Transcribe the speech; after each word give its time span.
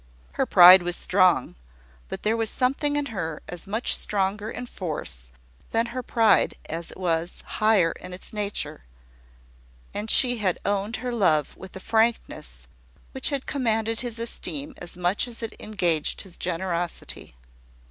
Her 0.31 0.47
pride 0.47 0.81
was 0.81 0.95
strong; 0.95 1.53
but 2.09 2.23
there 2.23 2.35
was 2.35 2.49
something 2.49 2.95
in 2.95 3.07
her 3.13 3.43
as 3.47 3.67
much 3.67 3.95
stronger 3.95 4.49
in 4.49 4.65
force 4.65 5.25
than 5.69 5.85
her 5.93 6.01
pride 6.01 6.55
as 6.67 6.89
it 6.89 6.97
was 6.97 7.43
higher 7.45 7.91
in 7.91 8.11
its 8.11 8.33
nature; 8.33 8.81
and 9.93 10.09
she 10.09 10.37
had 10.39 10.57
owned 10.65 10.95
her 10.95 11.11
love 11.11 11.55
with 11.55 11.75
a 11.75 11.79
frankness 11.79 12.65
which 13.11 13.29
had 13.29 13.45
commanded 13.45 14.01
his 14.01 14.17
esteem 14.17 14.73
as 14.79 14.97
much 14.97 15.27
as 15.27 15.43
it 15.43 15.55
engaged 15.59 16.21
his 16.21 16.35
generosity. 16.35 17.35